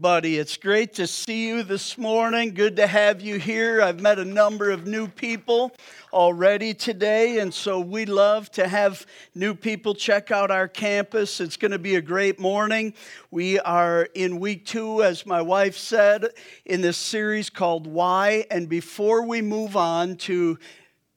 [0.00, 2.54] Buddy, it's great to see you this morning.
[2.54, 3.82] Good to have you here.
[3.82, 5.72] I've met a number of new people
[6.12, 11.40] already today, and so we love to have new people check out our campus.
[11.40, 12.94] It's going to be a great morning.
[13.32, 16.26] We are in week two, as my wife said,
[16.64, 18.46] in this series called Why.
[18.52, 20.60] And before we move on to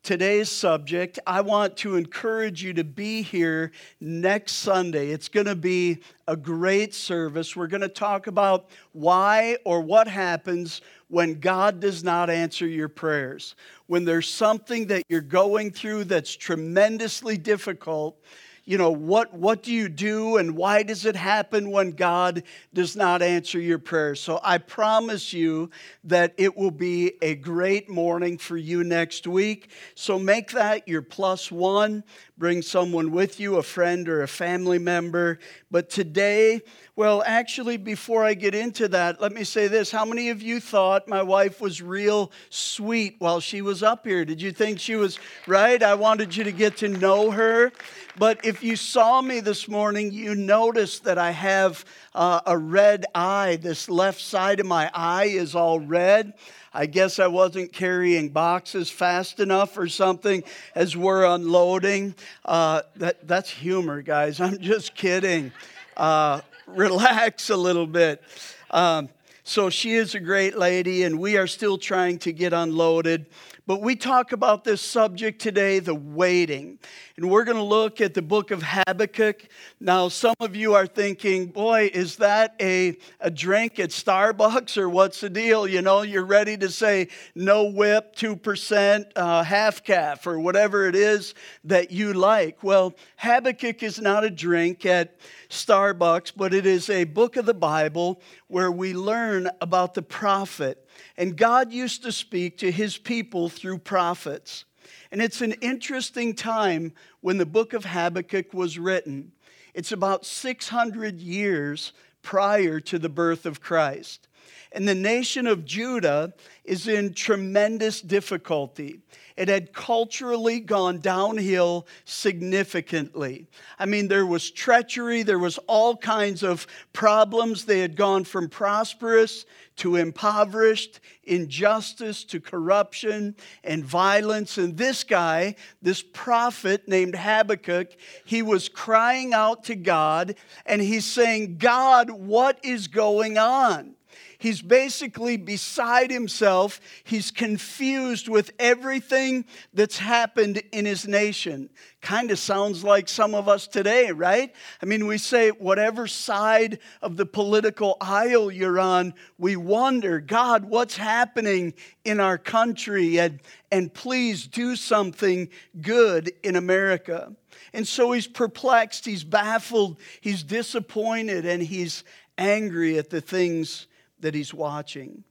[0.04, 5.10] today's subject, I want to encourage you to be here next Sunday.
[5.10, 7.56] It's going to be a great service.
[7.56, 12.90] We're going to talk about why or what happens when God does not answer your
[12.90, 13.56] prayers.
[13.88, 18.18] When there's something that you're going through that's tremendously difficult,
[18.64, 22.44] you know, what, what do you do and why does it happen when God
[22.74, 24.22] does not answer your prayers?
[24.22, 25.72] So I promise you
[26.04, 29.72] that it will be a great morning for you next week.
[29.96, 32.04] So make that your plus one.
[32.42, 35.38] Bring someone with you, a friend or a family member.
[35.70, 36.62] But today,
[36.96, 39.92] well, actually, before I get into that, let me say this.
[39.92, 44.26] How many of you thought my wife was real sweet while she was up here?
[44.26, 45.84] Did you think she was right?
[45.84, 47.72] I wanted you to get to know her.
[48.18, 53.06] But if you saw me this morning, you noticed that I have uh, a red
[53.14, 53.60] eye.
[53.62, 56.34] This left side of my eye is all red.
[56.74, 62.16] I guess I wasn't carrying boxes fast enough or something as we're unloading.
[62.46, 64.40] Uh, that, that's humor, guys.
[64.42, 65.52] I'm just kidding.
[65.98, 68.24] Uh, relax a little bit.
[68.70, 69.10] Um,
[69.44, 73.26] so she is a great lady, and we are still trying to get unloaded.
[73.68, 76.80] But we talk about this subject today, the waiting.
[77.16, 79.48] And we're going to look at the book of Habakkuk.
[79.80, 84.90] Now, some of you are thinking, boy, is that a, a drink at Starbucks or
[84.90, 85.68] what's the deal?
[85.68, 90.96] You know, you're ready to say no whip, 2%, uh, half caf, or whatever it
[90.96, 92.64] is that you like.
[92.64, 95.16] Well, Habakkuk is not a drink at
[95.52, 100.88] Starbucks, but it is a book of the Bible where we learn about the prophet.
[101.18, 104.66] And God used to speak to his people through prophets.
[105.12, 109.34] And it's an interesting time when the book of Habakkuk was written.
[109.74, 111.92] It's about 600 years
[112.22, 114.28] prior to the birth of Christ.
[114.72, 119.02] And the nation of Judah is in tremendous difficulty.
[119.36, 123.48] It had culturally gone downhill significantly.
[123.80, 127.66] I mean, there was treachery, there was all kinds of problems.
[127.66, 129.46] They had gone from prosperous
[129.78, 134.58] to impoverished, injustice to corruption and violence.
[134.58, 137.90] And this guy, this prophet named Habakkuk,
[138.26, 140.36] he was crying out to God
[140.66, 143.96] and he's saying, God, what is going on?
[144.42, 146.82] He's basically beside himself.
[147.04, 151.70] He's confused with everything that's happened in his nation.
[152.02, 154.52] Kind of sounds like some of us today, right?
[154.82, 160.66] I mean, we say, whatever side of the political aisle you're on, we wonder, God,
[160.66, 163.20] what's happening in our country?
[163.20, 163.42] And,
[163.72, 165.50] and please do something
[165.82, 167.36] good in America.
[167.74, 172.04] And so he's perplexed, he's baffled, he's disappointed, and he's
[172.40, 173.86] angry at the things
[174.22, 175.24] that he's watching.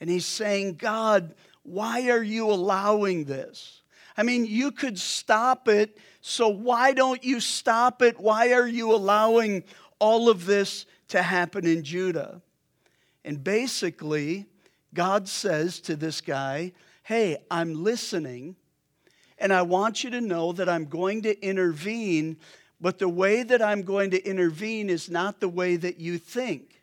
[0.00, 3.82] And he's saying, God, why are you allowing this?
[4.16, 8.20] I mean, you could stop it, so why don't you stop it?
[8.20, 9.64] Why are you allowing
[9.98, 12.42] all of this to happen in Judah?
[13.24, 14.46] And basically,
[14.92, 16.72] God says to this guy,
[17.04, 18.56] Hey, I'm listening,
[19.38, 22.36] and I want you to know that I'm going to intervene,
[22.80, 26.81] but the way that I'm going to intervene is not the way that you think.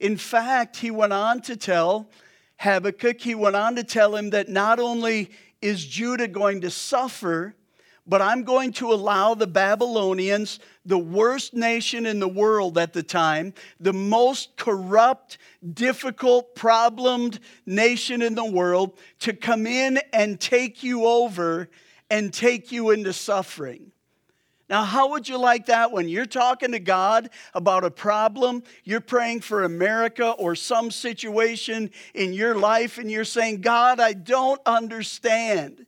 [0.00, 2.08] In fact, he went on to tell
[2.58, 5.30] Habakkuk, he went on to tell him that not only
[5.62, 7.54] is Judah going to suffer,
[8.06, 13.02] but I'm going to allow the Babylonians, the worst nation in the world at the
[13.02, 15.36] time, the most corrupt,
[15.74, 21.68] difficult, problemed nation in the world, to come in and take you over
[22.10, 23.92] and take you into suffering.
[24.68, 29.00] Now, how would you like that when you're talking to God about a problem, you're
[29.00, 34.60] praying for America or some situation in your life, and you're saying, God, I don't
[34.66, 35.86] understand.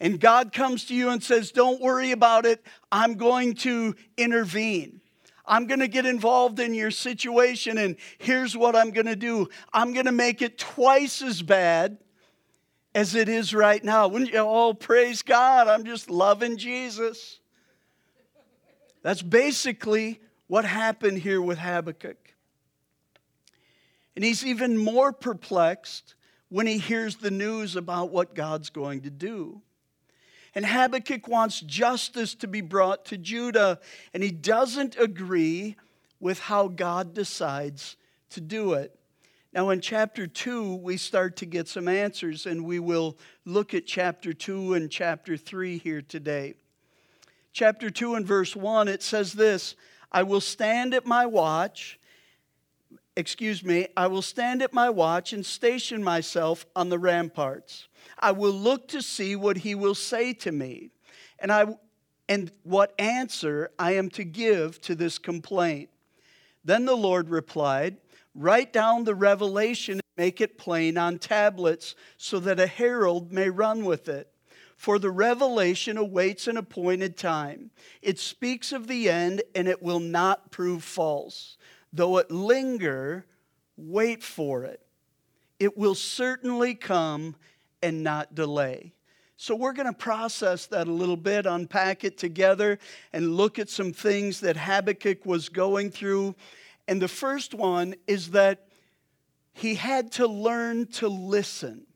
[0.00, 5.00] And God comes to you and says, Don't worry about it, I'm going to intervene.
[5.48, 9.48] I'm going to get involved in your situation, and here's what I'm going to do
[9.72, 11.98] I'm going to make it twice as bad
[12.92, 14.08] as it is right now.
[14.08, 15.68] Wouldn't you all praise God?
[15.68, 17.38] I'm just loving Jesus.
[19.06, 20.18] That's basically
[20.48, 22.34] what happened here with Habakkuk.
[24.16, 26.16] And he's even more perplexed
[26.48, 29.62] when he hears the news about what God's going to do.
[30.56, 33.78] And Habakkuk wants justice to be brought to Judah,
[34.12, 35.76] and he doesn't agree
[36.18, 37.96] with how God decides
[38.30, 38.98] to do it.
[39.52, 43.86] Now, in chapter 2, we start to get some answers, and we will look at
[43.86, 46.54] chapter 2 and chapter 3 here today.
[47.56, 49.76] Chapter 2 and verse 1, it says this
[50.12, 51.98] I will stand at my watch,
[53.16, 57.88] excuse me, I will stand at my watch and station myself on the ramparts.
[58.18, 60.90] I will look to see what he will say to me,
[61.38, 61.64] and, I,
[62.28, 65.88] and what answer I am to give to this complaint.
[66.62, 67.96] Then the Lord replied,
[68.34, 73.48] Write down the revelation and make it plain on tablets so that a herald may
[73.48, 74.30] run with it.
[74.76, 77.70] For the revelation awaits an appointed time.
[78.02, 81.56] It speaks of the end and it will not prove false.
[81.92, 83.24] Though it linger,
[83.76, 84.80] wait for it.
[85.58, 87.36] It will certainly come
[87.82, 88.92] and not delay.
[89.38, 92.78] So, we're going to process that a little bit, unpack it together,
[93.12, 96.34] and look at some things that Habakkuk was going through.
[96.88, 98.68] And the first one is that
[99.52, 101.86] he had to learn to listen.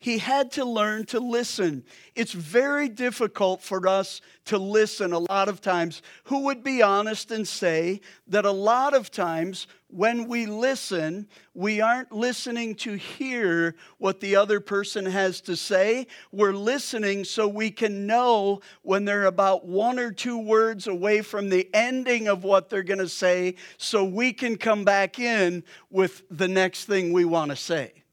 [0.00, 1.84] He had to learn to listen.
[2.14, 6.02] It's very difficult for us to listen a lot of times.
[6.24, 11.80] Who would be honest and say that a lot of times when we listen, we
[11.80, 16.06] aren't listening to hear what the other person has to say.
[16.30, 21.48] We're listening so we can know when they're about one or two words away from
[21.48, 26.22] the ending of what they're going to say, so we can come back in with
[26.30, 28.04] the next thing we want to say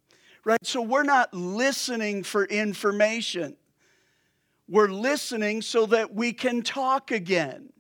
[0.45, 0.63] right?
[0.65, 3.57] So we're not listening for information.
[4.69, 7.73] We're listening so that we can talk again.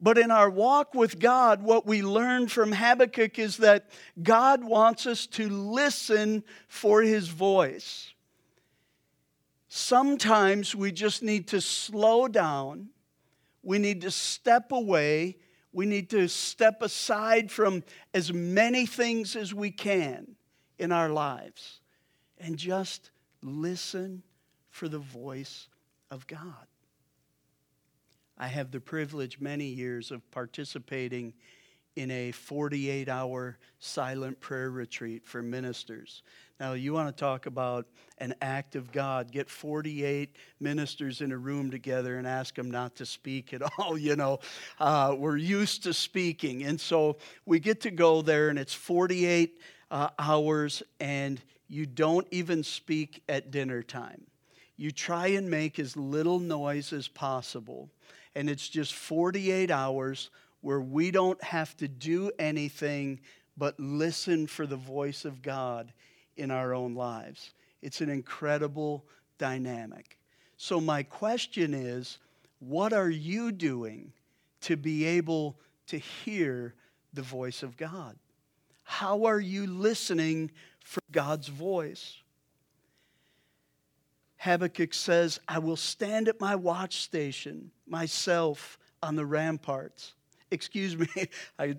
[0.00, 3.90] But in our walk with God, what we learn from Habakkuk is that
[4.22, 8.12] God wants us to listen for his voice.
[9.66, 12.90] Sometimes we just need to slow down,
[13.62, 15.36] we need to step away,
[15.72, 17.82] we need to step aside from
[18.14, 20.36] as many things as we can
[20.78, 21.80] in our lives
[22.38, 23.10] and just
[23.42, 24.22] listen
[24.70, 25.68] for the voice
[26.10, 26.66] of God.
[28.36, 31.34] I have the privilege many years of participating
[31.98, 36.22] in a 48 hour silent prayer retreat for ministers.
[36.60, 37.86] Now, you want to talk about
[38.18, 39.30] an act of God.
[39.30, 43.98] Get 48 ministers in a room together and ask them not to speak at all.
[43.98, 44.40] You know,
[44.80, 46.64] uh, we're used to speaking.
[46.64, 49.60] And so we get to go there, and it's 48
[49.90, 54.22] uh, hours and you don't even speak at dinner time.
[54.76, 57.90] You try and make as little noise as possible.
[58.34, 63.20] And it's just 48 hours where we don't have to do anything
[63.56, 65.92] but listen for the voice of God
[66.36, 67.52] in our own lives.
[67.82, 69.04] It's an incredible
[69.38, 70.18] dynamic.
[70.56, 72.18] So, my question is
[72.60, 74.12] what are you doing
[74.62, 76.74] to be able to hear
[77.12, 78.16] the voice of God?
[78.82, 80.50] How are you listening
[80.80, 82.16] for God's voice?
[84.38, 90.14] Habakkuk says, I will stand at my watch station myself on the ramparts.
[90.50, 91.08] Excuse me,
[91.58, 91.76] I,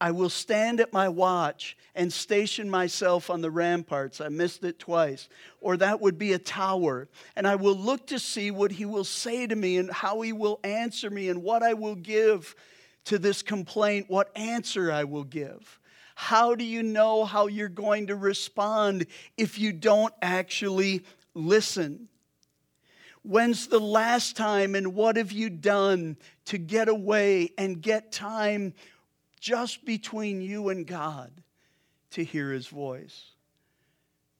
[0.00, 4.20] I will stand at my watch and station myself on the ramparts.
[4.20, 5.28] I missed it twice.
[5.60, 7.08] Or that would be a tower.
[7.36, 10.32] And I will look to see what he will say to me and how he
[10.32, 12.54] will answer me and what I will give
[13.04, 15.78] to this complaint, what answer I will give.
[16.14, 19.06] How do you know how you're going to respond
[19.36, 21.04] if you don't actually
[21.34, 22.08] listen?
[23.22, 26.16] When's the last time and what have you done
[26.50, 28.74] to get away and get time
[29.38, 31.30] just between you and God
[32.10, 33.26] to hear His voice?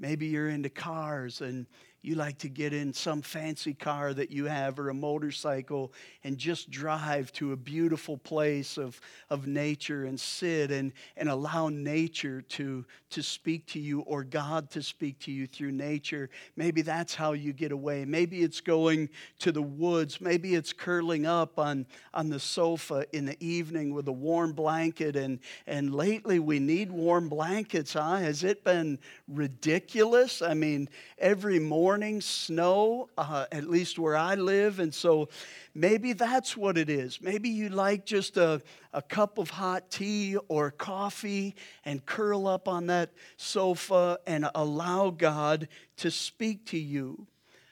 [0.01, 1.67] Maybe you're into cars and
[2.03, 5.93] you like to get in some fancy car that you have or a motorcycle
[6.25, 11.69] and just drive to a beautiful place of, of nature and sit and, and allow
[11.69, 16.31] nature to, to speak to you or God to speak to you through nature.
[16.57, 18.07] Maybe that's how you get away.
[18.07, 20.23] Maybe it's going to the woods.
[20.23, 25.17] Maybe it's curling up on, on the sofa in the evening with a warm blanket.
[25.17, 28.17] And, and lately we need warm blankets, huh?
[28.17, 30.41] Has it been ridiculous?
[30.41, 30.89] I mean,
[31.19, 34.79] every morning morning snow, uh, at least where I live.
[34.79, 35.29] And so
[35.75, 37.21] maybe that's what it is.
[37.21, 42.69] Maybe you like just a, a cup of hot tea or coffee and curl up
[42.69, 45.67] on that sofa and allow God
[45.97, 47.27] to speak to you.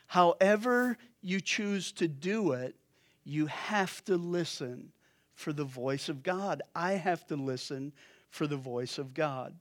[0.07, 2.75] However, you choose to do it,
[3.23, 4.91] you have to listen
[5.33, 6.61] for the voice of God.
[6.75, 7.93] I have to listen
[8.29, 9.55] for the voice of God.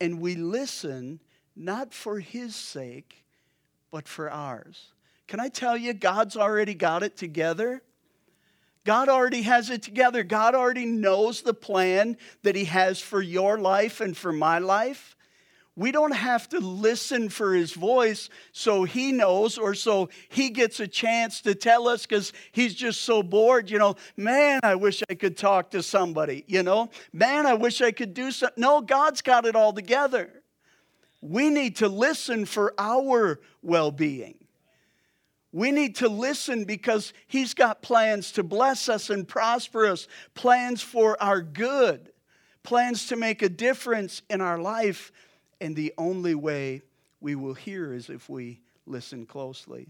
[0.00, 1.18] And we listen
[1.56, 3.24] not for His sake,
[3.90, 4.92] but for ours.
[5.26, 7.82] Can I tell you, God's already got it together?
[8.84, 10.24] God already has it together.
[10.24, 15.14] God already knows the plan that He has for your life and for my life.
[15.78, 20.80] We don't have to listen for his voice so he knows or so he gets
[20.80, 23.70] a chance to tell us because he's just so bored.
[23.70, 26.42] You know, man, I wish I could talk to somebody.
[26.48, 28.60] You know, man, I wish I could do something.
[28.60, 30.37] No, God's got it all together.
[31.20, 34.36] We need to listen for our well being.
[35.50, 40.82] We need to listen because He's got plans to bless us and prosper us, plans
[40.82, 42.12] for our good,
[42.62, 45.10] plans to make a difference in our life
[45.60, 46.82] and the only way
[47.20, 49.88] we will hear is if we listen closely.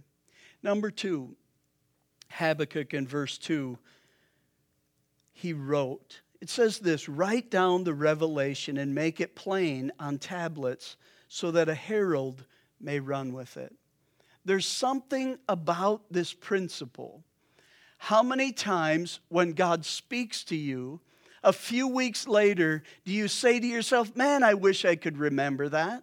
[0.63, 1.37] Number two,
[2.31, 3.79] Habakkuk in verse 2,
[5.33, 10.97] he wrote, it says this write down the revelation and make it plain on tablets
[11.29, 12.45] so that a herald
[12.81, 13.75] may run with it.
[14.45, 17.23] There's something about this principle.
[17.99, 21.01] How many times when God speaks to you,
[21.43, 25.69] a few weeks later, do you say to yourself, Man, I wish I could remember
[25.69, 26.03] that?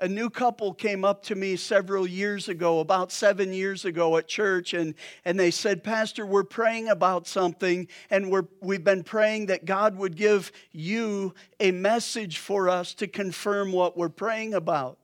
[0.00, 4.26] A new couple came up to me several years ago, about seven years ago at
[4.26, 9.46] church, and, and they said, Pastor, we're praying about something, and we're, we've been praying
[9.46, 14.98] that God would give you a message for us to confirm what we're praying about.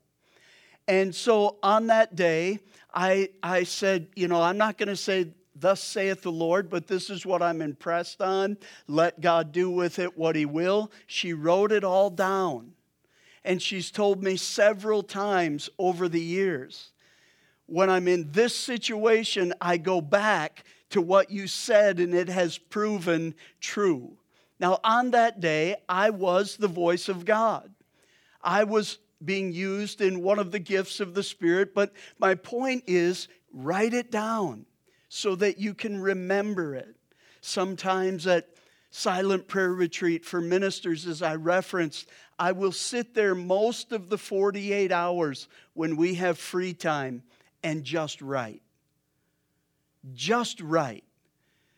[0.89, 2.59] And so on that day,
[2.93, 6.87] I, I said, You know, I'm not going to say Thus saith the Lord, but
[6.87, 8.57] this is what I'm impressed on.
[8.89, 10.91] Let God do with it what He will.
[11.07, 12.73] She wrote it all down.
[13.45, 16.91] And she's told me several times over the years
[17.71, 22.59] when I'm in this situation, I go back to what you said, and it has
[22.59, 24.19] proven true.
[24.59, 27.73] Now, on that day, I was the voice of God.
[28.43, 32.83] I was being used in one of the gifts of the Spirit, but my point
[32.89, 34.67] is write it down
[35.09, 36.97] so that you can remember it.
[37.41, 38.49] Sometimes at
[38.91, 44.19] silent prayer retreat for ministers, as I referenced, I will sit there most of the
[44.19, 47.23] 48 hours when we have free time
[47.63, 48.63] and just write.
[50.13, 51.05] Just write.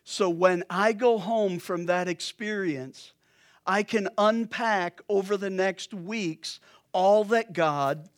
[0.04, 3.12] So when I go home from that experience,
[3.66, 6.60] I can unpack over the next weeks
[6.92, 8.08] all that God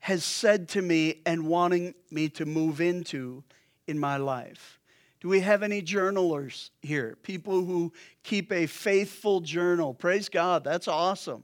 [0.00, 3.42] has said to me and wanting me to move into
[3.86, 4.77] in my life.
[5.20, 7.16] Do we have any journalers here?
[7.22, 9.92] People who keep a faithful journal.
[9.92, 11.42] Praise God, that's awesome.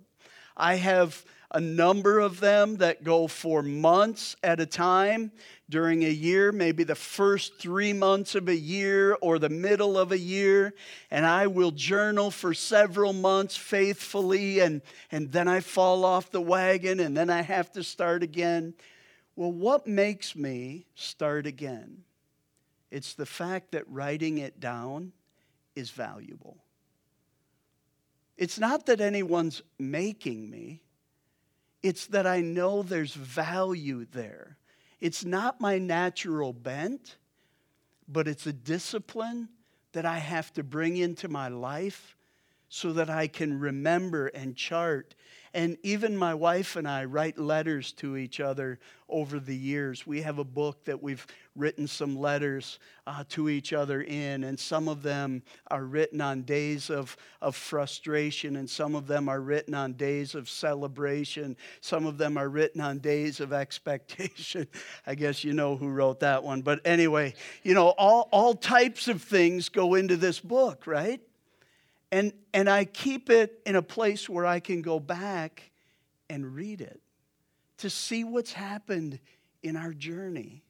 [0.56, 5.30] I have a number of them that go for months at a time
[5.70, 10.10] during a year, maybe the first three months of a year or the middle of
[10.10, 10.74] a year.
[11.10, 16.40] And I will journal for several months faithfully, and, and then I fall off the
[16.40, 18.74] wagon, and then I have to start again.
[19.36, 22.02] Well, what makes me start again?
[22.90, 25.12] It's the fact that writing it down
[25.74, 26.58] is valuable.
[28.36, 30.82] It's not that anyone's making me,
[31.82, 34.56] it's that I know there's value there.
[35.00, 37.18] It's not my natural bent,
[38.08, 39.50] but it's a discipline
[39.92, 42.16] that I have to bring into my life
[42.74, 45.14] so that I can remember and chart
[45.54, 50.04] and even my wife and I write letters to each other over the years.
[50.04, 54.58] We have a book that we've written some letters uh, to each other in, and
[54.58, 59.40] some of them are written on days of, of frustration, and some of them are
[59.40, 61.56] written on days of celebration.
[61.80, 64.66] Some of them are written on days of expectation.
[65.06, 66.62] I guess you know who wrote that one.
[66.62, 71.20] But anyway, you know, all, all types of things go into this book, right?
[72.14, 75.72] And, and I keep it in a place where I can go back
[76.30, 77.00] and read it
[77.78, 79.18] to see what's happened
[79.64, 80.62] in our journey.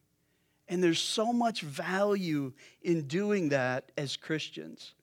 [0.68, 4.94] And there's so much value in doing that as Christians.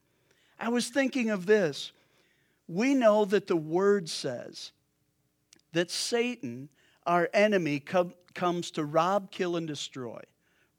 [0.59, 1.91] I was thinking of this.
[2.67, 4.71] We know that the word says
[5.73, 6.69] that Satan,
[7.05, 10.23] our enemy, com- comes to rob, kill, and destroy,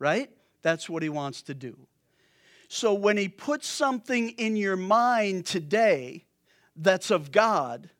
[0.00, 0.28] right?
[0.62, 1.86] That's what he wants to do.
[2.74, 6.24] So when he puts something in your mind today
[6.74, 7.90] that's of God,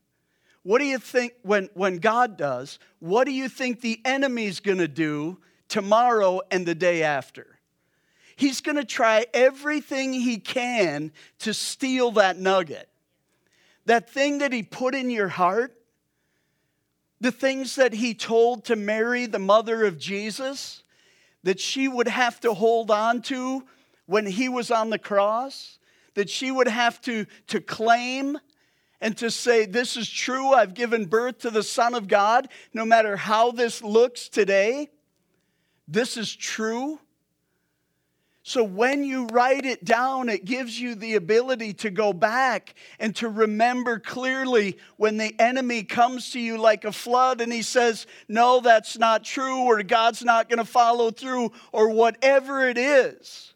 [0.63, 2.79] what do you think when, when God does?
[2.99, 5.39] What do you think the enemy's gonna do
[5.69, 7.59] tomorrow and the day after?
[8.35, 12.89] He's gonna try everything he can to steal that nugget.
[13.85, 15.77] That thing that he put in your heart,
[17.21, 20.83] the things that he told to Mary, the mother of Jesus,
[21.43, 23.65] that she would have to hold on to
[24.07, 25.79] when he was on the cross,
[26.15, 28.39] that she would have to, to claim
[29.01, 32.85] and to say, This is true, I've given birth to the Son of God, no
[32.85, 34.91] matter how this looks today,
[35.89, 36.99] this is true.
[38.45, 43.15] So when you write it down, it gives you the ability to go back and
[43.17, 48.07] to remember clearly when the enemy comes to you like a flood and he says,
[48.27, 53.52] No, that's not true, or God's not going to follow through, or whatever it is.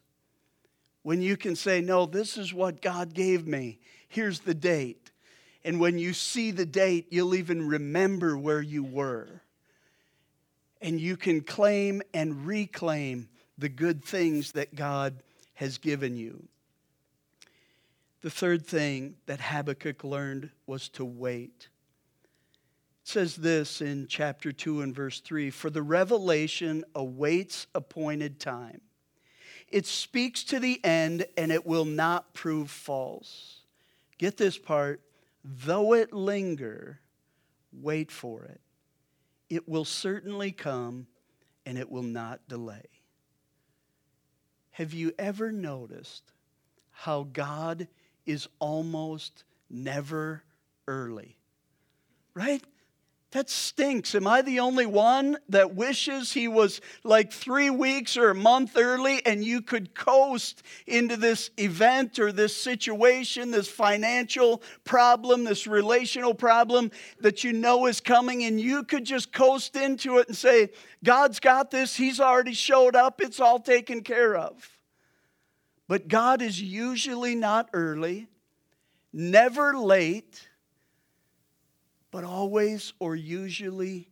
[1.07, 3.79] When you can say, No, this is what God gave me.
[4.09, 5.09] Here's the date.
[5.63, 9.29] And when you see the date, you'll even remember where you were.
[10.81, 15.23] And you can claim and reclaim the good things that God
[15.53, 16.45] has given you.
[18.19, 21.69] The third thing that Habakkuk learned was to wait.
[23.03, 28.81] It says this in chapter 2 and verse 3 For the revelation awaits appointed time.
[29.69, 33.61] It speaks to the end and it will not prove false.
[34.17, 35.01] Get this part
[35.43, 36.99] though it linger,
[37.71, 38.59] wait for it.
[39.49, 41.07] It will certainly come
[41.65, 42.85] and it will not delay.
[44.71, 46.23] Have you ever noticed
[46.91, 47.87] how God
[48.25, 50.43] is almost never
[50.87, 51.37] early?
[52.33, 52.63] Right?
[53.31, 54.15] That stinks.
[54.15, 58.77] Am I the only one that wishes he was like three weeks or a month
[58.77, 65.67] early and you could coast into this event or this situation, this financial problem, this
[65.67, 70.37] relational problem that you know is coming, and you could just coast into it and
[70.37, 70.69] say,
[71.03, 71.97] God's got this.
[71.97, 73.19] He's already showed up.
[73.19, 74.69] It's all taken care of.
[75.89, 78.29] But God is usually not early,
[79.11, 80.46] never late,
[82.17, 84.09] but always or usually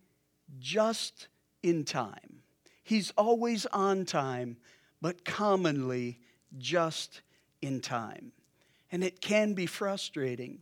[0.59, 1.27] just
[1.63, 2.43] in time.
[2.83, 4.57] He's always on time,
[5.01, 6.19] but commonly
[6.59, 7.23] just
[7.63, 8.31] in time.
[8.91, 10.59] And it can be frustrating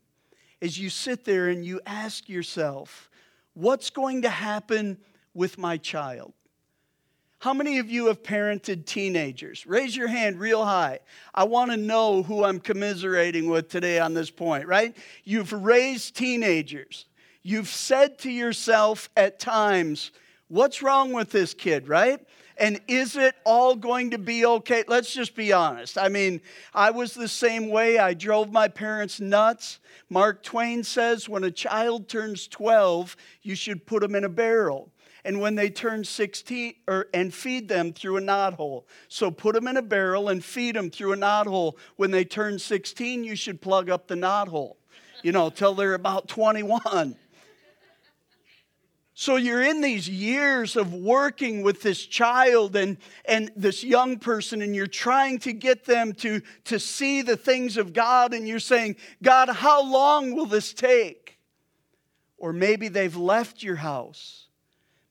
[0.62, 3.09] as you sit there and you ask yourself,
[3.55, 4.97] what's going to happen
[5.33, 6.31] with my child?
[7.39, 9.67] How many of you have parented teenagers?
[9.67, 11.00] Raise your hand real high.
[11.35, 14.95] I want to know who I'm commiserating with today on this point, right?
[15.25, 17.05] You've raised teenagers.
[17.43, 20.11] You've said to yourself at times,
[20.48, 22.20] What's wrong with this kid, right?
[22.57, 24.83] And is it all going to be okay?
[24.87, 25.98] Let's just be honest.
[25.98, 26.41] I mean,
[26.74, 27.98] I was the same way.
[27.98, 29.79] I drove my parents nuts.
[30.09, 34.91] Mark Twain says when a child turns 12, you should put them in a barrel
[35.25, 38.83] and when they turn 16 or and feed them through a knothole.
[39.07, 41.74] So put them in a barrel and feed them through a knothole.
[41.96, 44.75] When they turn 16, you should plug up the knothole.
[45.24, 47.15] You know, till they're about 21.
[49.15, 54.61] So you're in these years of working with this child and, and this young person,
[54.61, 58.59] and you're trying to get them to, to see the things of God, and you're
[58.59, 61.37] saying, God, how long will this take?
[62.37, 64.43] Or maybe they've left your house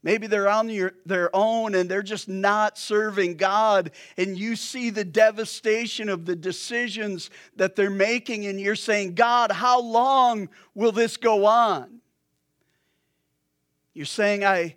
[0.03, 4.91] Maybe they're on your, their own and they're just not serving God, and you see
[4.91, 10.93] the devastation of the decisions that they're making, and you're saying, God, how long will
[10.93, 12.01] this go on?
[13.95, 14.77] You're saying, I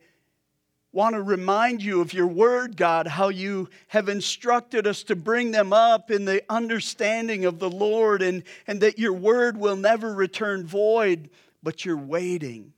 [0.92, 5.52] want to remind you of your word, God, how you have instructed us to bring
[5.52, 10.14] them up in the understanding of the Lord, and, and that your word will never
[10.14, 11.30] return void,
[11.62, 12.74] but you're waiting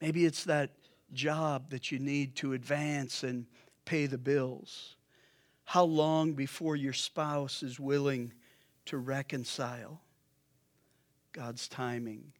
[0.00, 0.70] Maybe it's that
[1.12, 3.46] job that you need to advance and
[3.84, 4.96] pay the bills.
[5.64, 8.32] How long before your spouse is willing
[8.86, 10.00] to reconcile?
[11.32, 12.32] God's timing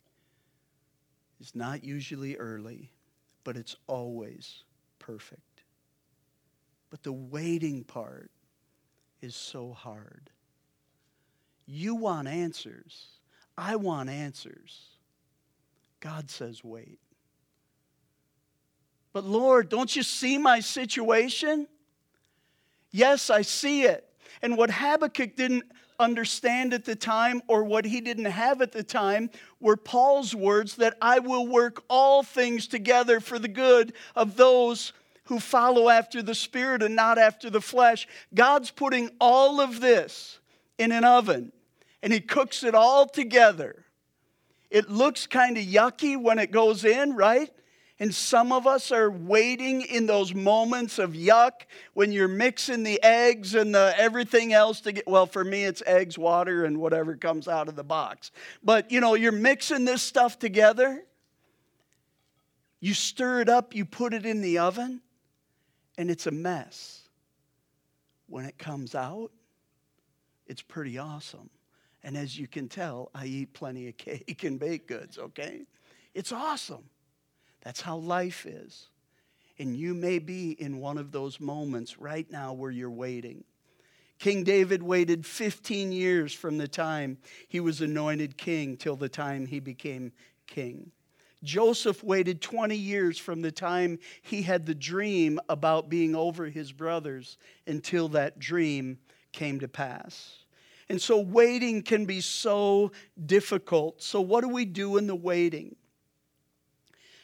[1.40, 2.90] is not usually early,
[3.44, 4.64] but it's always
[4.98, 5.64] perfect.
[6.90, 8.30] But the waiting part
[9.22, 10.30] is so hard.
[11.66, 13.06] You want answers.
[13.56, 14.80] I want answers.
[16.00, 16.98] God says, wait.
[19.12, 21.66] But Lord, don't you see my situation?
[22.90, 24.06] Yes, I see it.
[24.42, 25.64] And what Habakkuk didn't
[26.00, 30.76] understand at the time or what he didn't have at the time were Paul's words
[30.76, 34.92] that I will work all things together for the good of those
[35.24, 38.08] who follow after the Spirit and not after the flesh.
[38.34, 40.40] God's putting all of this
[40.78, 41.52] in an oven
[42.02, 43.84] and he cooks it all together.
[44.70, 47.50] It looks kind of yucky when it goes in, right?
[48.00, 52.98] And some of us are waiting in those moments of yuck when you're mixing the
[53.02, 57.14] eggs and the everything else to get, well, for me, it's eggs, water, and whatever
[57.14, 58.30] comes out of the box.
[58.64, 61.04] But, you know, you're mixing this stuff together.
[62.80, 65.02] You stir it up, you put it in the oven,
[65.98, 67.02] and it's a mess.
[68.28, 69.30] When it comes out,
[70.46, 71.50] it's pretty awesome.
[72.02, 75.66] And as you can tell, I eat plenty of cake and baked goods, okay?
[76.14, 76.84] It's awesome.
[77.62, 78.88] That's how life is.
[79.58, 83.44] And you may be in one of those moments right now where you're waiting.
[84.18, 87.18] King David waited 15 years from the time
[87.48, 90.12] he was anointed king till the time he became
[90.46, 90.92] king.
[91.42, 96.70] Joseph waited 20 years from the time he had the dream about being over his
[96.70, 98.98] brothers until that dream
[99.32, 100.44] came to pass.
[100.90, 102.92] And so waiting can be so
[103.24, 104.02] difficult.
[104.02, 105.76] So, what do we do in the waiting?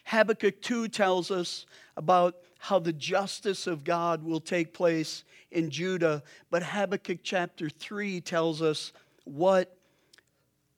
[0.06, 1.66] Habakkuk 2 tells us
[1.96, 8.20] about how the justice of God will take place in Judah, but Habakkuk chapter 3
[8.20, 8.92] tells us
[9.24, 9.76] what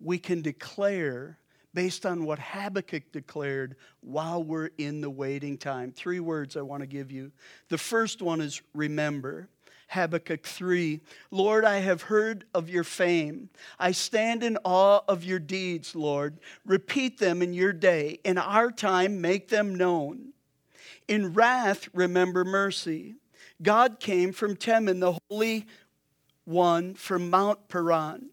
[0.01, 1.39] we can declare
[1.75, 5.93] based on what Habakkuk declared while we're in the waiting time.
[5.93, 7.31] Three words I want to give you.
[7.69, 9.51] The first one is remember.
[9.89, 13.49] Habakkuk 3 Lord, I have heard of your fame.
[13.79, 16.39] I stand in awe of your deeds, Lord.
[16.65, 18.21] Repeat them in your day.
[18.25, 20.33] In our time, make them known.
[21.07, 23.17] In wrath, remember mercy.
[23.63, 25.67] God came from Teman, the Holy
[26.45, 28.31] One from Mount Paran.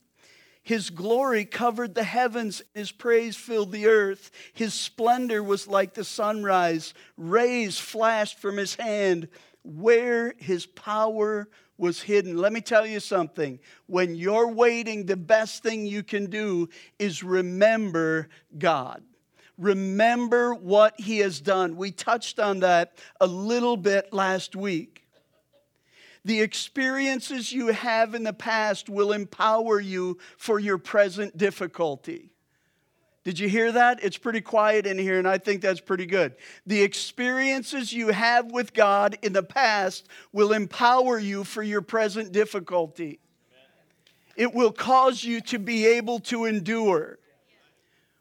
[0.62, 4.32] His glory covered the heavens, his praise filled the earth.
[4.52, 6.96] His splendor was like the sunrise.
[7.18, 9.30] Rays flashed from his hand
[9.66, 11.48] where his power
[11.78, 12.38] was hidden.
[12.38, 13.60] Let me tell you something.
[13.88, 19.04] When you're waiting, the best thing you can do is remember God.
[19.58, 21.78] Remember what he has done.
[21.78, 25.06] We touched on that a little bit last week.
[26.26, 32.32] The experiences you have in the past will empower you for your present difficulty.
[33.26, 34.04] Did you hear that?
[34.04, 36.36] It's pretty quiet in here, and I think that's pretty good.
[36.68, 42.32] The experiences you have with God in the past will empower you for your present
[42.32, 43.20] difficulty.
[44.36, 47.18] It will cause you to be able to endure.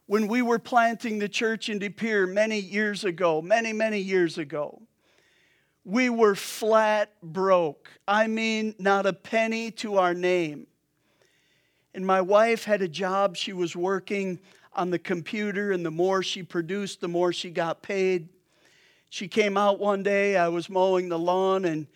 [0.06, 4.38] When we were planting the church in De Pere many years ago, many, many years
[4.38, 4.80] ago,
[5.84, 7.90] we were flat broke.
[8.08, 10.66] I mean, not a penny to our name.
[11.94, 13.36] And my wife had a job.
[13.36, 14.40] She was working
[14.74, 18.28] on the computer, and the more she produced, the more she got paid.
[19.10, 21.86] She came out one day, I was mowing the lawn, and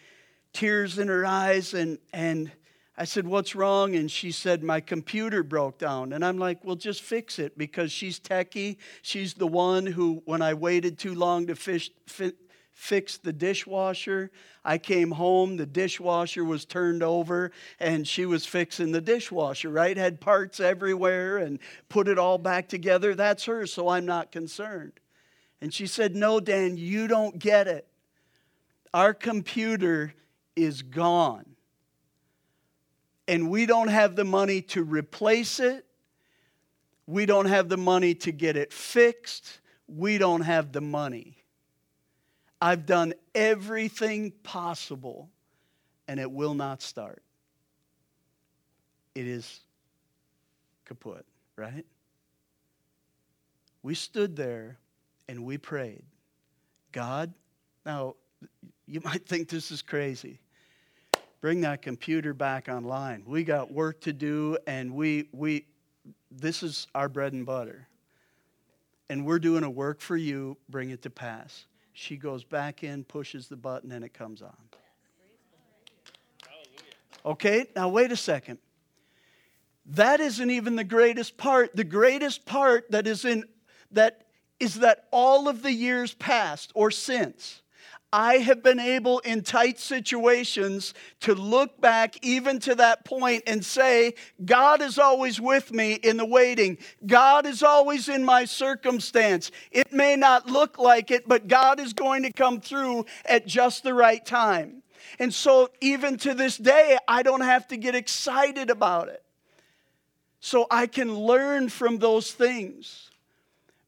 [0.52, 2.50] tears in her eyes, and, and
[2.96, 3.94] I said, What's wrong?
[3.94, 6.12] And she said, My computer broke down.
[6.12, 8.76] And I'm like, Well, just fix it because she's techie.
[9.02, 12.32] She's the one who, when I waited too long to fish, fi-
[12.78, 14.30] fixed the dishwasher.
[14.64, 19.96] I came home, the dishwasher was turned over, and she was fixing the dishwasher, right?
[19.96, 23.16] Had parts everywhere and put it all back together.
[23.16, 24.92] That's her, so I'm not concerned.
[25.60, 27.88] And she said, No, Dan, you don't get it.
[28.94, 30.14] Our computer
[30.54, 31.56] is gone.
[33.26, 35.84] And we don't have the money to replace it.
[37.08, 39.60] We don't have the money to get it fixed.
[39.88, 41.37] We don't have the money.
[42.60, 45.30] I've done everything possible
[46.08, 47.22] and it will not start.
[49.14, 49.60] It is
[50.84, 51.24] kaput,
[51.56, 51.84] right?
[53.82, 54.78] We stood there
[55.28, 56.02] and we prayed.
[56.92, 57.32] God,
[57.86, 58.16] now
[58.86, 60.40] you might think this is crazy.
[61.40, 63.22] Bring that computer back online.
[63.26, 65.66] We got work to do and we we
[66.30, 67.86] this is our bread and butter.
[69.10, 71.66] And we're doing a work for you, bring it to pass.
[72.00, 74.54] She goes back in, pushes the button, and it comes on.
[77.26, 78.58] Okay, now wait a second.
[79.84, 81.74] That isn't even the greatest part.
[81.74, 83.46] The greatest part that is in
[83.90, 84.28] that
[84.60, 87.62] is that all of the years past or since
[88.12, 93.64] I have been able in tight situations to look back even to that point and
[93.64, 96.78] say, God is always with me in the waiting.
[97.06, 99.50] God is always in my circumstance.
[99.70, 103.82] It may not look like it, but God is going to come through at just
[103.82, 104.82] the right time.
[105.18, 109.22] And so, even to this day, I don't have to get excited about it.
[110.40, 113.10] So I can learn from those things.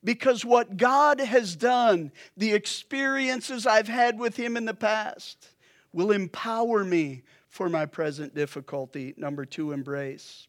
[0.03, 5.51] Because what God has done, the experiences I've had with Him in the past,
[5.93, 9.13] will empower me for my present difficulty.
[9.17, 10.47] Number two, embrace.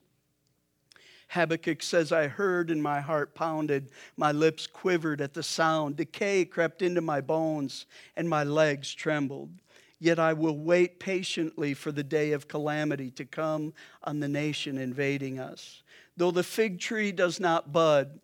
[1.29, 5.95] Habakkuk says, I heard and my heart pounded, my lips quivered at the sound.
[5.95, 7.85] Decay crept into my bones,
[8.17, 9.49] and my legs trembled.
[9.97, 14.77] Yet I will wait patiently for the day of calamity to come on the nation
[14.77, 15.83] invading us.
[16.17, 18.19] Though the fig tree does not bud,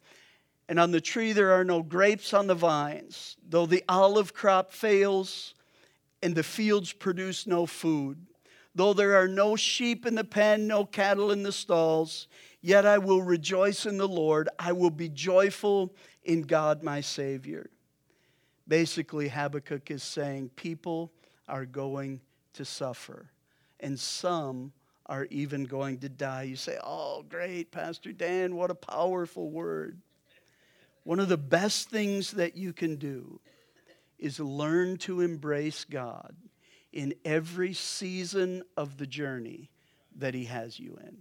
[0.69, 4.71] and on the tree there are no grapes on the vines, though the olive crop
[4.71, 5.53] fails
[6.21, 8.17] and the fields produce no food.
[8.75, 12.27] Though there are no sheep in the pen, no cattle in the stalls,
[12.61, 14.49] yet I will rejoice in the Lord.
[14.59, 17.69] I will be joyful in God my Savior.
[18.67, 21.11] Basically, Habakkuk is saying people
[21.47, 22.21] are going
[22.53, 23.31] to suffer,
[23.79, 24.73] and some
[25.05, 26.43] are even going to die.
[26.43, 29.99] You say, Oh, great, Pastor Dan, what a powerful word.
[31.07, 33.39] One of the best things that you can do
[34.19, 36.35] is learn to embrace God
[36.91, 39.69] in every season of the journey
[40.17, 41.19] that He has you in.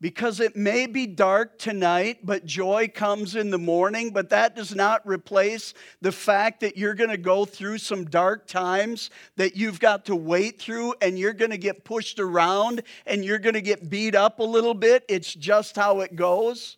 [0.00, 4.08] Because it may be dark tonight, but joy comes in the morning.
[4.08, 8.46] But that does not replace the fact that you're going to go through some dark
[8.46, 13.22] times that you've got to wait through and you're going to get pushed around and
[13.22, 15.04] you're going to get beat up a little bit.
[15.10, 16.77] It's just how it goes.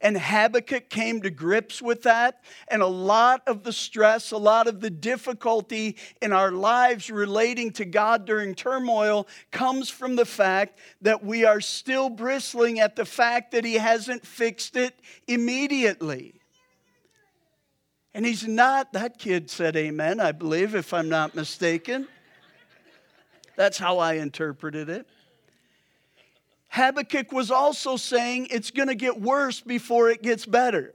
[0.00, 2.44] And Habakkuk came to grips with that.
[2.68, 7.72] And a lot of the stress, a lot of the difficulty in our lives relating
[7.72, 13.04] to God during turmoil comes from the fact that we are still bristling at the
[13.04, 14.94] fact that He hasn't fixed it
[15.26, 16.34] immediately.
[18.14, 22.06] And He's not, that kid said amen, I believe, if I'm not mistaken.
[23.56, 25.08] That's how I interpreted it.
[26.68, 30.94] Habakkuk was also saying it's going to get worse before it gets better.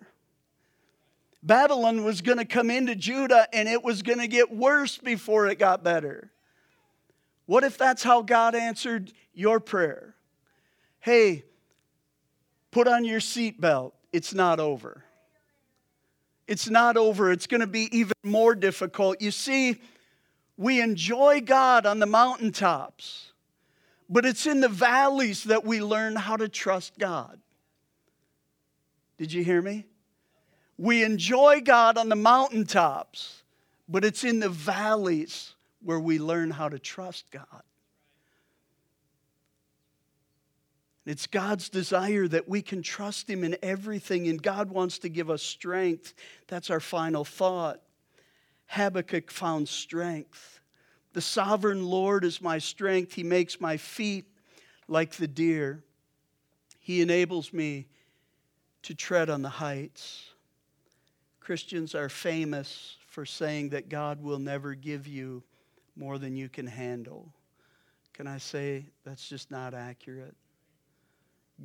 [1.41, 5.47] Babylon was going to come into Judah and it was going to get worse before
[5.47, 6.31] it got better.
[7.45, 10.15] What if that's how God answered your prayer?
[11.01, 11.43] Hey,
[12.71, 13.91] put on your seatbelt.
[14.13, 15.03] It's not over.
[16.47, 17.31] It's not over.
[17.31, 19.21] It's going to be even more difficult.
[19.21, 19.81] You see,
[20.55, 23.32] we enjoy God on the mountaintops.
[24.13, 27.39] But it's in the valleys that we learn how to trust God.
[29.17, 29.87] Did you hear me?
[30.77, 33.41] We enjoy God on the mountaintops,
[33.89, 37.63] but it's in the valleys where we learn how to trust God.
[41.07, 45.31] It's God's desire that we can trust Him in everything, and God wants to give
[45.31, 46.13] us strength.
[46.47, 47.81] That's our final thought.
[48.67, 50.52] Habakkuk found strength.
[51.13, 53.13] The sovereign Lord is my strength.
[53.13, 54.25] He makes my feet
[54.87, 55.83] like the deer.
[56.79, 57.87] He enables me
[58.81, 60.29] to tread on the heights.
[61.39, 65.43] Christians are famous for saying that God will never give you
[65.95, 67.31] more than you can handle.
[68.13, 70.35] Can I say that's just not accurate?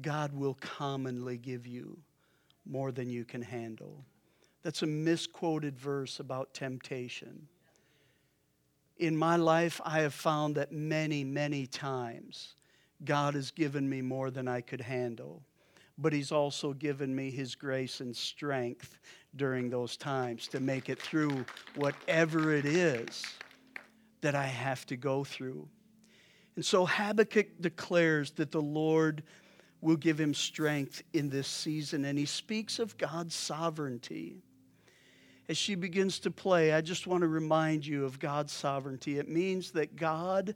[0.02, 1.98] God will commonly give you
[2.66, 4.04] more than you can handle.
[4.62, 7.48] That's a misquoted verse about temptation
[8.98, 12.54] in my life, I have found that many, many times
[13.04, 15.42] God has given me more than I could handle.
[15.96, 18.98] But He's also given me His grace and strength
[19.36, 21.44] during those times to make it through
[21.76, 23.24] whatever it is
[24.20, 25.68] that I have to go through.
[26.56, 29.22] And so Habakkuk declares that the Lord
[29.80, 34.42] will give him strength in this season, and he speaks of God's sovereignty
[35.48, 39.18] as she begins to play, I just want to remind you of God's sovereignty.
[39.18, 40.54] It means that God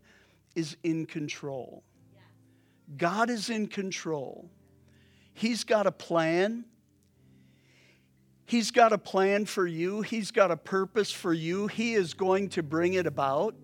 [0.55, 1.83] is in control.
[2.99, 4.51] God is in control.
[5.33, 6.67] He's got a plan.
[8.45, 10.03] He's got a plan for you.
[10.03, 11.69] He's got a purpose for you.
[11.69, 13.55] He is going to bring it about.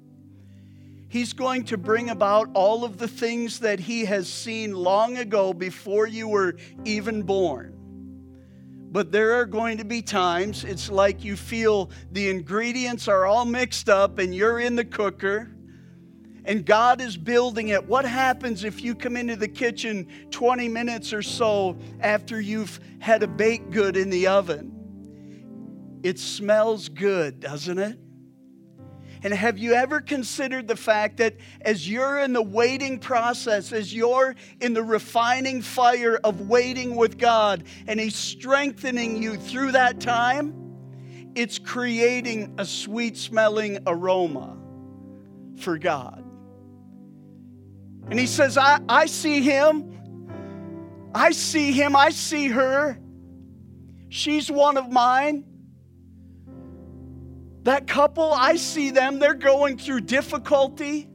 [1.10, 5.52] He's going to bring about all of the things that He has seen long ago
[5.52, 7.77] before you were even born.
[8.90, 13.44] But there are going to be times it's like you feel the ingredients are all
[13.44, 15.50] mixed up and you're in the cooker
[16.48, 17.86] and God is building it.
[17.86, 23.22] What happens if you come into the kitchen 20 minutes or so after you've had
[23.22, 26.00] a baked good in the oven?
[26.02, 27.98] It smells good, doesn't it?
[29.22, 33.92] And have you ever considered the fact that as you're in the waiting process, as
[33.92, 40.00] you're in the refining fire of waiting with God, and He's strengthening you through that
[40.00, 40.54] time,
[41.34, 44.56] it's creating a sweet smelling aroma
[45.56, 46.24] for God.
[48.10, 49.94] And He says, I, I see Him.
[51.14, 51.96] I see Him.
[51.96, 52.98] I see her.
[54.08, 55.44] She's one of mine.
[57.64, 61.08] That couple, I see them, they're going through difficulty.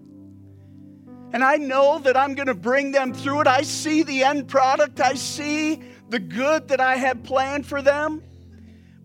[1.32, 3.48] And I know that I'm going to bring them through it.
[3.48, 8.22] I see the end product, I see the good that I have planned for them,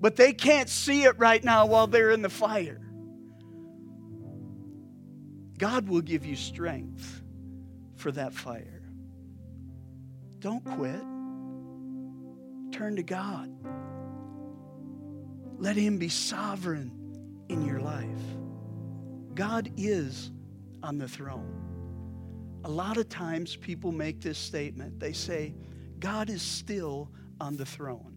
[0.01, 2.81] but they can't see it right now while they're in the fire.
[5.57, 7.23] God will give you strength
[7.97, 8.83] for that fire.
[10.39, 11.03] Don't quit.
[12.73, 13.51] Turn to God.
[15.59, 16.98] Let Him be sovereign
[17.49, 18.07] in your life.
[19.35, 20.31] God is
[20.83, 21.55] on the throne.
[22.65, 24.99] A lot of times people make this statement.
[24.99, 25.55] They say,
[26.01, 28.15] God is still on the throne.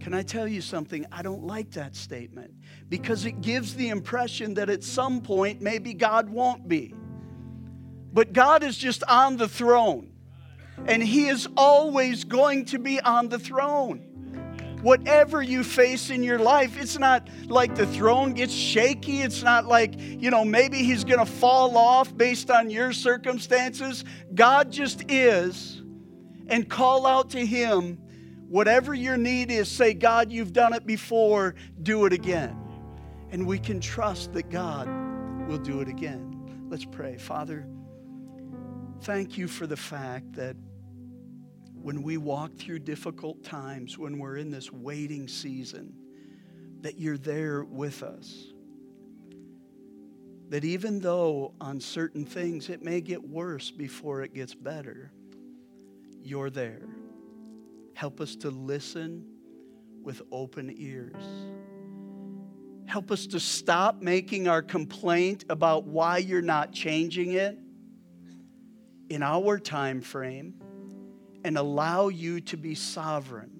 [0.00, 1.06] Can I tell you something?
[1.10, 2.52] I don't like that statement
[2.90, 6.94] because it gives the impression that at some point maybe God won't be.
[8.12, 10.12] But God is just on the throne,
[10.86, 14.13] and He is always going to be on the throne.
[14.84, 19.22] Whatever you face in your life, it's not like the throne gets shaky.
[19.22, 24.04] It's not like, you know, maybe He's going to fall off based on your circumstances.
[24.34, 25.82] God just is,
[26.46, 27.98] and call out to Him
[28.54, 32.56] Whatever your need is, say, God, you've done it before, do it again.
[33.32, 34.86] And we can trust that God
[35.48, 36.66] will do it again.
[36.68, 37.16] Let's pray.
[37.16, 37.66] Father,
[39.00, 40.54] thank you for the fact that
[41.84, 45.92] when we walk through difficult times, when we're in this waiting season,
[46.80, 48.46] that you're there with us.
[50.48, 55.12] That even though on certain things it may get worse before it gets better,
[56.22, 56.80] you're there.
[57.92, 59.26] Help us to listen
[60.02, 61.22] with open ears.
[62.86, 67.58] Help us to stop making our complaint about why you're not changing it
[69.10, 70.54] in our time frame
[71.44, 73.50] and allow you to be sovereign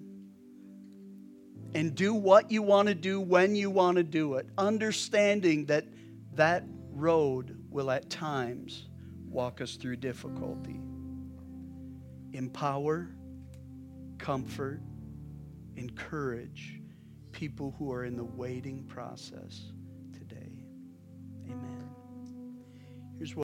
[1.75, 5.85] and do what you want to do when you want to do it, understanding that
[6.33, 8.87] that road will at times
[9.29, 10.79] walk us through difficulty.
[12.33, 13.09] Empower
[14.17, 14.81] comfort,
[15.75, 16.81] encourage
[17.33, 19.73] people who are in the waiting process
[20.13, 20.63] today.
[21.45, 21.89] Amen.
[23.17, 23.43] Here's what